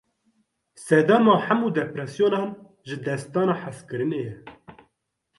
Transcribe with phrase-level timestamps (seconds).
[0.83, 2.49] Sedema hemû depresyonan,
[2.87, 4.35] jidestdana hezkirinê ye.